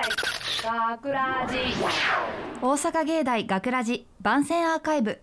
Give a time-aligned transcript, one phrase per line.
[0.00, 1.56] 学ラジ。
[2.62, 5.20] 大阪芸大学ラジ番宣アーカイブ。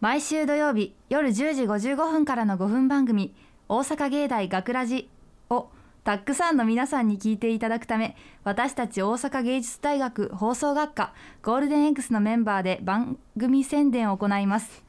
[0.00, 3.34] 毎週土曜日夜10時55分からの5分番組
[3.68, 5.10] 「大阪芸大学ラジ
[5.50, 5.68] を
[6.04, 11.12] たくさんの皆さんに聞いていただくため私たち大阪芸術大学放送学科
[11.42, 14.82] ゴールデン X のメンバーで番組宣伝を行います。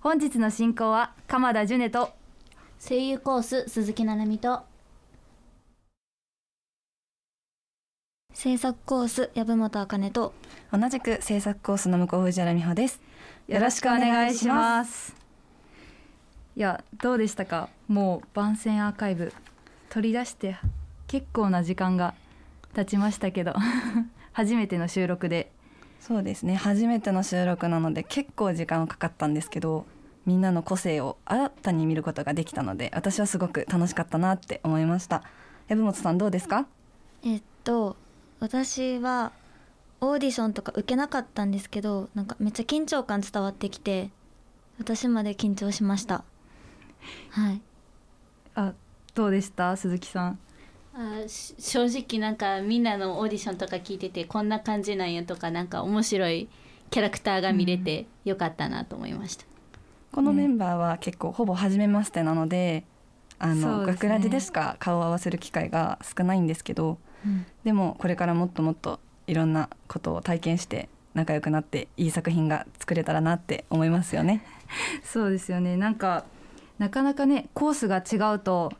[0.00, 2.12] 本日の進行は鎌田ジュネと
[2.80, 4.73] 声優コース鈴木奈々美と
[8.44, 10.34] 制作コース籔本茜と。
[10.70, 13.00] 同じく制作コースの向こう藤原美穂です。
[13.48, 15.14] よろしくお願いします。
[16.54, 17.70] いやどうでしたか？
[17.88, 19.32] もう番宣アーカイブ
[19.88, 20.58] 取り出して
[21.06, 22.12] 結構な時間が
[22.74, 23.54] 経ちましたけど
[24.34, 25.50] 初めての収録で。
[25.98, 26.54] そうですね。
[26.54, 29.86] 初めての収録なので結構時間はかかったんですけど
[30.26, 35.22] みんなの個性を新たに見ることができたので私はすごく楽しかったなって思いました。
[35.70, 36.66] 籔本さんどうですか？
[37.24, 37.96] えっと
[38.44, 39.32] 私は
[40.02, 44.10] オーディションとか受けなかったんですけどなんかめっちゃ緊張感伝わってきて
[44.78, 46.24] 私まで緊張しました。
[47.30, 47.62] はい。
[48.54, 48.74] あ
[49.14, 49.74] どうでした？
[49.78, 50.38] 鈴木さん。
[50.94, 56.50] あし正直なんかみんなのオーディションとか聞いててこんな感じなんやとかなんか面白い
[56.90, 59.46] キャラクターが見れてよかったなと思いました、
[60.12, 62.84] このメンバーは結構ほぼ初めましてなので
[63.38, 63.86] あのですね。
[63.94, 64.76] 学ラジでしか？
[64.80, 74.44] 顔を合わせる機会が少ないんですけど、うんでもこれからもっともっといろんなことを体験して仲良くなっていい作品が作れたらなって思いますよね。
[75.02, 75.76] そうですよね。
[75.76, 76.24] なんか
[76.78, 78.72] なかなかねコースが違うと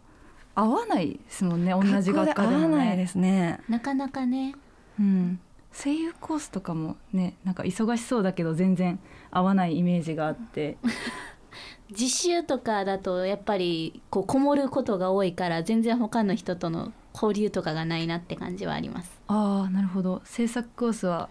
[0.54, 1.72] 合わないですもんね。
[1.72, 2.76] 同じ学科でもね。
[2.76, 3.60] わないですね。
[3.68, 4.54] なかなかね。
[4.98, 5.40] うん、
[5.72, 8.98] 声優コースとかもねなんか忙しそうだけど全然
[9.30, 10.76] 合わないイメージがあって。
[11.90, 19.10] 実習とかだとやっぱりこうこもることが多いから全然他の人との交流とかがないなって感じはあります。
[19.28, 20.20] ああなるほど。
[20.24, 21.28] 制作コースは？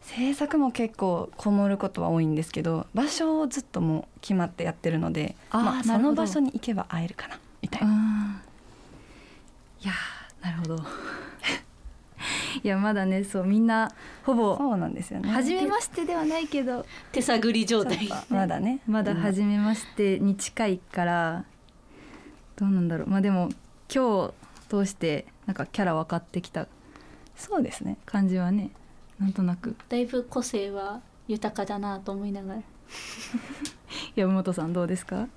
[0.00, 8.42] 制作も結構こもることは多いんですけど場所をずっともう決まってやってるのであーまあ、その場所に行けば会えるかなみたいな。
[9.82, 10.76] いやーなるほど。
[12.62, 13.90] いやまだねそうみんな
[14.24, 15.28] ほぼそうなんですよね。
[15.28, 18.08] 初めましてではないけど手探り状態。
[18.30, 18.80] まだね。
[18.88, 21.44] まだうん初めましてに近いから
[22.56, 23.08] どうなんだろう。
[23.08, 23.50] まあでも
[23.92, 24.34] 今日
[24.68, 26.66] 通してなんかキャラ分かってきた？
[27.36, 27.96] そうですね。
[28.06, 28.70] 感じはね
[29.18, 29.76] なんとなく。
[29.88, 32.62] だいぶ個性は豊かだなと思いながら。
[34.14, 35.28] 山本さんどうですか？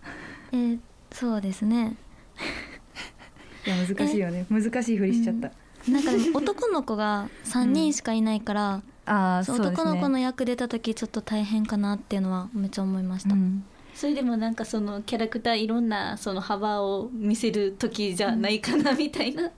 [0.51, 0.79] えー
[1.11, 1.95] そうですね。
[3.65, 4.45] いや難しいよね。
[4.49, 5.51] 難しいふりしちゃった、
[5.91, 9.73] なんかでも男の子が3人しかいないから、そうああそうですね。
[9.73, 13.65] 男の子の役出た時ちょっと大変かなっていうのはめっちゃ思いました、うん
[13.99, 19.51] それでもなんかそのキャラクターいろんなその幅を見せる時じゃないかなみたいな、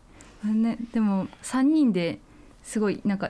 [0.44, 2.18] ね、でも3人で
[2.63, 3.30] すごいなんか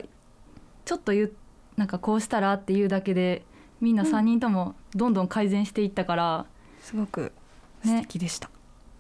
[0.85, 1.33] ちょっと言う
[1.75, 3.43] なんかこうしたらっていうだけで
[3.81, 6.45] みんな3人ともどんどん改善していったから、
[6.81, 7.33] すごく
[7.83, 8.49] 素敵でした。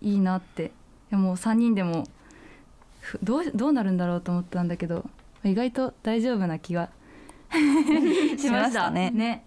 [0.01, 0.65] いいなって。
[0.65, 0.69] い
[1.11, 2.03] やもう3人でも
[2.99, 5.05] ふどうどうなるんだろうと思ったんだけど
[5.45, 6.89] 意外と大丈夫な気が
[8.37, 9.11] しましたね。
[9.15, 9.45] ね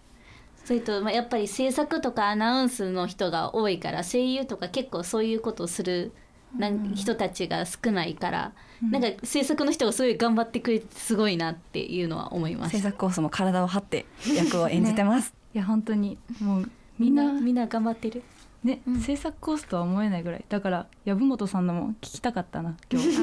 [0.65, 6.13] それとまあやっぱり制作とかアナウンスの人が多いから声優とか結構そういうことをする
[6.59, 8.53] なん人たちが少ないから、
[8.91, 12.77] なんか制作の人がすごい頑張ってくれてすごいなっていうのは思います。
[12.77, 15.35] 制作コースも体を張って役を演じてます。
[15.55, 18.23] いや本当にもうみみんんななみんな頑張ってる。
[18.63, 19.01] ね、うん。
[19.01, 20.45] 制作コースとは思えないぐらい。
[20.49, 23.19] だから籔本さんのも聞きたかったな 今日。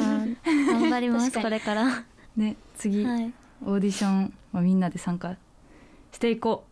[0.67, 1.31] 頑張ります。
[1.41, 1.85] これから。
[1.85, 2.03] は
[2.35, 3.05] ね次、い。
[3.05, 5.37] オーディションはみんなで参加
[6.11, 6.65] していこ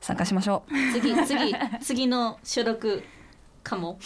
[0.00, 0.92] 参加しましょう。
[0.92, 3.02] 次次次の収録
[3.62, 3.98] かも。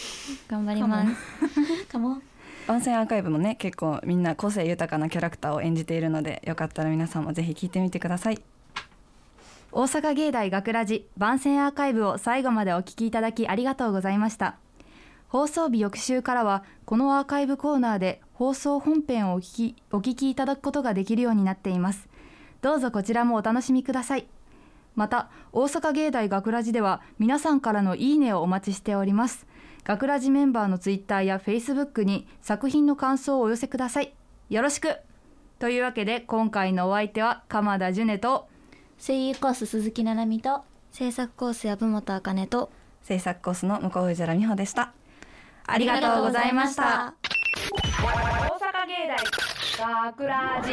[0.47, 1.85] 頑張ります。
[1.87, 2.21] かも。
[2.67, 8.41] 番宣アーカイブもね結構みんな個性豊かなキャラクターを演じているのでよかったら皆さんもぜひ聞いてみてください。
[9.71, 14.57] 大阪芸大学ラジ番宣アーカイブを最後までお聞きいただきありがとうございました。
[15.27, 22.07] 放送日翌週からはこのアーカイブコーナーで放送本編をお聞きお聞きいただくことができるようになっています。
[22.61, 24.27] どうぞこちらもお楽しみください
[24.95, 29.47] また大阪芸大学ラジでは皆さんからのいいねをお待ちしております
[29.83, 34.13] 学ラジメンバーのツイッターやフェイスブックに作品の感想をお寄せください
[34.49, 34.97] よろしく
[35.59, 38.47] というわけで今回のお相手は鎌田ジュネと
[38.97, 42.71] 声優コース鈴木奈々美と制作コース籔本茜と
[43.03, 44.93] 制作コースの向こう藤原美穂でした。
[45.65, 47.13] ありがとうございました。
[47.23, 49.07] 大阪芸
[49.77, 50.71] 大学ラジ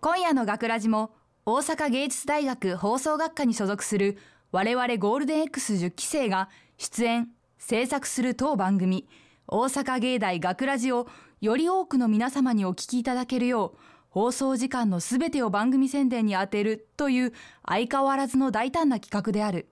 [0.00, 1.10] 今夜の学ラジも
[1.44, 4.16] 大阪芸術大学放送学科に所属する
[4.52, 6.48] 我々ゴールデン X10 期生が
[6.78, 9.08] 出演制作する当番組
[9.48, 11.08] 大阪芸大学ラジを
[11.40, 13.78] より多くの皆様にお聞きいただけるよう
[14.08, 17.32] 放送時間のすべてを番組宣伝に充てるという
[17.66, 19.68] 相変わらずの大胆な企画である。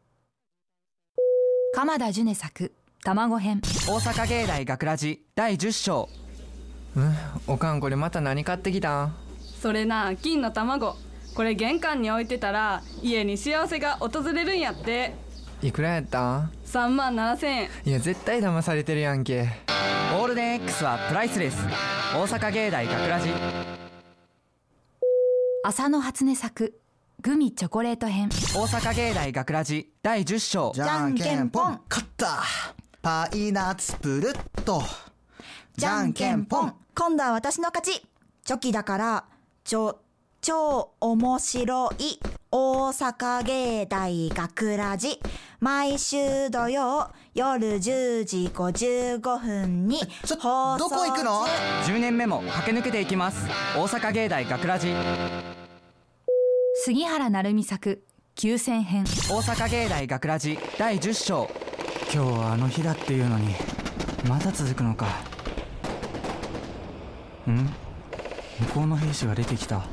[1.73, 2.73] 鎌田樹音作
[3.05, 3.61] 卵編。
[3.87, 6.08] 大阪芸大学ラジ第10章。
[6.96, 7.14] うん
[7.46, 9.14] おかんこれまた何買ってきたん？
[9.62, 10.96] それな金の卵
[11.40, 15.14] これ玄関に置いてたら家に幸せが訪れるんやって。
[15.62, 16.37] いくらやった？
[16.40, 17.70] ん3万7千円。
[17.87, 19.48] いや絶対騙されてるやんけ。
[20.12, 21.56] ゴールデン X はプライスレス
[22.14, 23.31] 大阪芸大学ラジ。
[25.64, 26.78] 浅野初音作
[27.22, 28.28] グミチョコレート編。
[28.28, 29.90] 大阪芸大学ラジ。
[30.02, 30.72] 第10章。
[30.75, 31.81] じゃんけんぽん。
[31.88, 32.42] 勝った。
[33.00, 34.82] パイナッツプルッと
[35.75, 36.75] じゃんけんぽん。
[36.94, 38.06] 今度は私の勝ち。
[38.44, 39.25] チョキだから
[39.64, 40.00] ちょ
[40.42, 42.19] 超面白い
[42.50, 45.20] 大阪芸大学ラジ。
[45.60, 51.44] 毎週土曜夜10時55分にちょ放送どこ行くの
[51.84, 53.46] ？10年目も駆け抜けていきます。
[53.76, 54.94] 大阪芸大学ラジ。
[56.84, 58.02] 杉原成美作
[58.34, 59.04] 急戦編。
[59.04, 60.58] 大阪芸大学ラジ。
[60.78, 61.50] 第10章。
[62.14, 63.54] 今日はあの日だっていうのに
[64.26, 65.06] まだ続くのか。
[67.46, 67.66] ん？
[68.60, 69.84] 向こうの兵士が出てきた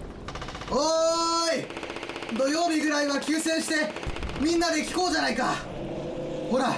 [0.69, 2.37] おーい。
[2.37, 3.89] 土曜日ぐらいは休戦して
[4.41, 5.55] みんなで聞こうじゃないか。
[6.49, 6.73] ほら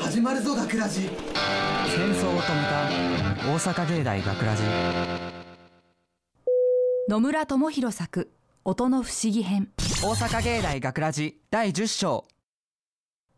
[0.00, 4.62] 始まるぞ学ラジ戦争を止めた大阪芸大学ラジ
[7.08, 8.30] 野村智弘作
[8.64, 9.70] 音の不思議編。
[10.02, 12.24] 大阪芸大学ラジ第10章。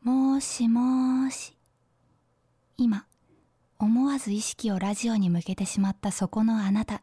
[0.02, 1.56] もーしもーし。
[2.76, 3.06] 今
[3.78, 7.02] 思わず意識をラジオに向けてしまったそこのあなた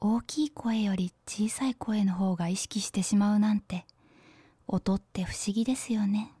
[0.00, 3.86] 大きい声より小さい声の方が意識してしまうなんて
[4.66, 6.32] 音って不思議ですよね。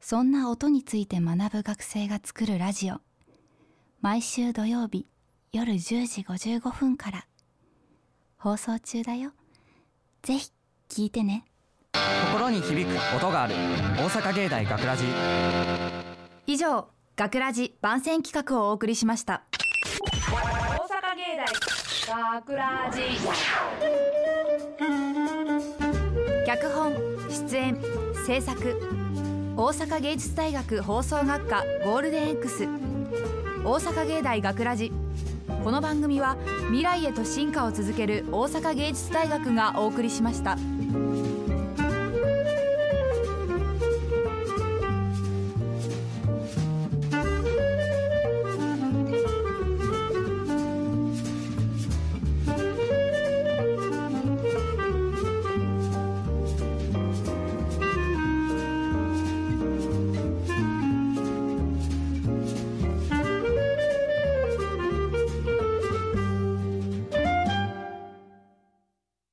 [0.00, 2.96] そんな音について学ぶ学生が作るラジオ。
[4.02, 5.06] 毎週土曜日
[5.52, 7.26] 夜10時55分から。
[8.36, 9.32] 放送中だよ。
[10.22, 10.50] ぜひ
[10.90, 11.44] 聞いてね。
[12.34, 13.54] 心に響く音がある。
[13.54, 15.04] 大阪芸大学ラジ。
[16.46, 19.44] 以上学ラジ番宣企画をお送りしました。
[19.52, 21.73] 大阪芸大
[22.06, 23.00] 学ラジ
[26.46, 26.92] 脚本
[27.30, 27.78] 出演
[28.26, 28.60] 制作
[29.56, 32.68] 大阪芸術大学放送学科ゴールデン X
[33.64, 34.92] 大阪芸大学ラジ。
[35.62, 36.36] この番組は
[36.66, 40.58] 未来へと進化を続ける大阪芸術大学がお送りしました。